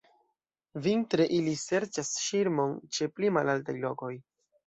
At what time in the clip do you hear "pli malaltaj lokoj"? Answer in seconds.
3.19-4.13